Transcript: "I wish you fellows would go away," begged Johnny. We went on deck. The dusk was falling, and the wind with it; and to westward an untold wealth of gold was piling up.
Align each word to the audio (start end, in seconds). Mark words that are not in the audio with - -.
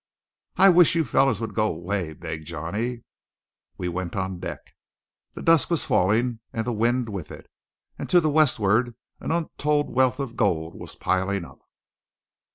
"I 0.55 0.69
wish 0.69 0.95
you 0.95 1.05
fellows 1.05 1.39
would 1.39 1.53
go 1.53 1.67
away," 1.67 2.13
begged 2.13 2.47
Johnny. 2.47 3.03
We 3.77 3.87
went 3.87 4.15
on 4.15 4.39
deck. 4.39 4.61
The 5.35 5.43
dusk 5.43 5.69
was 5.69 5.85
falling, 5.85 6.39
and 6.51 6.65
the 6.65 6.73
wind 6.73 7.07
with 7.09 7.29
it; 7.31 7.47
and 7.99 8.09
to 8.09 8.19
westward 8.27 8.95
an 9.19 9.29
untold 9.29 9.91
wealth 9.91 10.19
of 10.19 10.35
gold 10.35 10.73
was 10.73 10.95
piling 10.95 11.45
up. 11.45 11.59